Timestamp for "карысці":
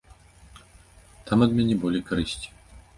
2.13-2.49